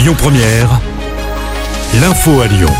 [0.00, 0.80] Lyon Première,
[2.00, 2.70] l'info à Lyon.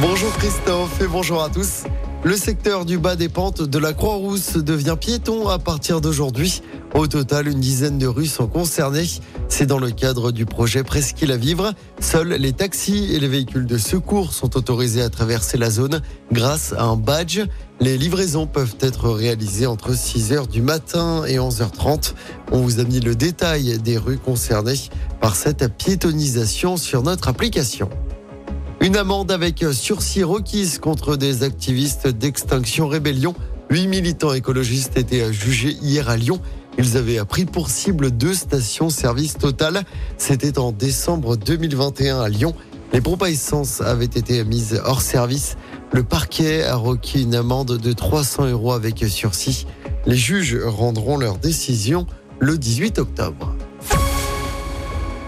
[0.00, 1.82] Bonjour Christophe et bonjour à tous.
[2.22, 6.62] Le secteur du bas des pentes de la Croix-Rousse devient piéton à partir d'aujourd'hui.
[6.94, 9.06] Au total, une dizaine de rues sont concernées.
[9.48, 11.72] C'est dans le cadre du projet Presqu'île à vivre.
[12.00, 16.74] Seuls les taxis et les véhicules de secours sont autorisés à traverser la zone grâce
[16.76, 17.42] à un badge.
[17.80, 22.14] Les livraisons peuvent être réalisées entre 6h du matin et 11h30.
[22.50, 24.80] On vous a mis le détail des rues concernées
[25.20, 27.88] par cette piétonisation sur notre application.
[28.80, 33.34] Une amende avec sursis requise contre des activistes d'Extinction Rébellion.
[33.70, 36.40] Huit militants écologistes étaient jugés hier à Lyon.
[36.78, 39.82] Ils avaient pris pour cible deux stations-service Total.
[40.18, 42.54] C'était en décembre 2021 à Lyon.
[42.92, 45.56] Les pompes à essence avaient été mises hors service.
[45.92, 49.66] Le parquet a requis une amende de 300 euros avec sursis.
[50.06, 52.06] Les juges rendront leur décision
[52.38, 53.54] le 18 octobre.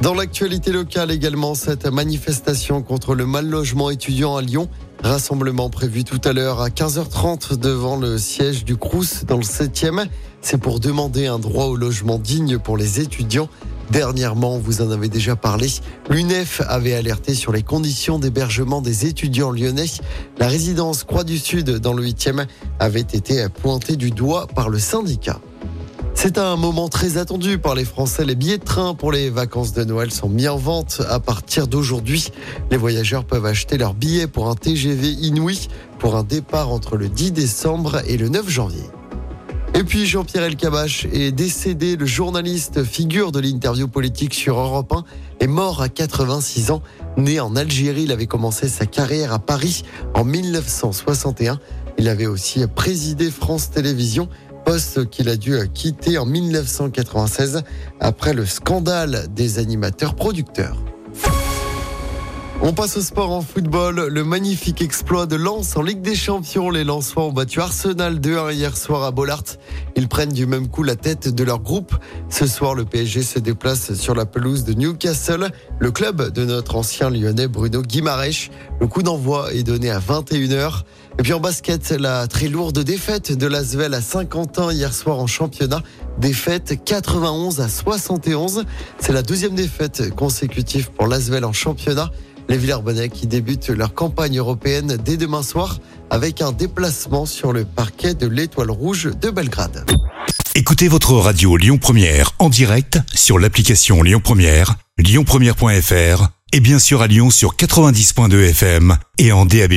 [0.00, 4.68] Dans l'actualité locale également, cette manifestation contre le mal logement étudiant à Lyon.
[5.02, 10.06] Rassemblement prévu tout à l'heure à 15h30 devant le siège du Crous dans le 7e.
[10.44, 13.48] C'est pour demander un droit au logement digne pour les étudiants.
[13.90, 15.68] Dernièrement, vous en avez déjà parlé,
[16.10, 19.86] l'UNEF avait alerté sur les conditions d'hébergement des étudiants lyonnais.
[20.38, 22.44] La résidence Croix du Sud dans le 8e
[22.78, 25.40] avait été pointée du doigt par le syndicat.
[26.12, 28.26] C'est un moment très attendu par les Français.
[28.26, 31.68] Les billets de train pour les vacances de Noël sont mis en vente à partir
[31.68, 32.28] d'aujourd'hui.
[32.70, 37.08] Les voyageurs peuvent acheter leurs billets pour un TGV Inouï pour un départ entre le
[37.08, 38.84] 10 décembre et le 9 janvier.
[39.76, 41.96] Et puis Jean-Pierre Elkabach est décédé.
[41.96, 45.04] Le journaliste, figure de l'interview politique sur Europe 1,
[45.40, 46.80] est mort à 86 ans.
[47.16, 49.82] Né en Algérie, il avait commencé sa carrière à Paris
[50.14, 51.58] en 1961.
[51.98, 54.28] Il avait aussi présidé France Télévisions,
[54.64, 57.62] poste qu'il a dû quitter en 1996
[57.98, 60.76] après le scandale des animateurs producteurs.
[62.66, 64.06] On passe au sport en football.
[64.08, 66.70] Le magnifique exploit de Lens en Ligue des Champions.
[66.70, 69.44] Les Lensois ont battu Arsenal 2-1 hier soir à Bollard.
[69.96, 71.94] Ils prennent du même coup la tête de leur groupe.
[72.30, 76.76] Ce soir, le PSG se déplace sur la pelouse de Newcastle, le club de notre
[76.76, 78.50] ancien lyonnais Bruno Guimarèche.
[78.80, 80.84] Le coup d'envoi est donné à 21h.
[81.18, 85.26] Et puis en basket, la très lourde défaite de l'Asvel à Saint-Quentin hier soir en
[85.26, 85.82] championnat.
[86.18, 88.64] Défaite 91 à 71.
[88.98, 92.10] C'est la deuxième défaite consécutive pour l'Asvel en championnat.
[92.48, 95.78] Les Villers-Bonnais qui débutent leur campagne européenne dès demain soir
[96.10, 99.84] avec un déplacement sur le parquet de l'Étoile Rouge de Belgrade.
[100.54, 107.02] Écoutez votre radio Lyon Première en direct sur l'application Lyon Première, lyonpremière.fr et bien sûr
[107.02, 109.72] à Lyon sur 90.2 FM et en DAB+.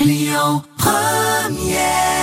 [0.00, 2.19] Lyon Première